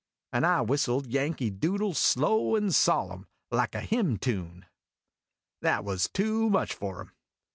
"And 0.33 0.47
I 0.47 0.61
whistled 0.61 1.05
"Yankee 1.05 1.51
Doodle" 1.51 1.93
slow 1.93 2.55
and 2.55 2.73
solemn, 2.73 3.27
like 3.51 3.75
a 3.75 3.81
hymn 3.81 4.17
tune. 4.17 4.65
That 5.61 5.83
was 5.85 6.09
too 6.11 6.49
much 6.49 6.73
for 6.73 7.01
him. 7.01 7.11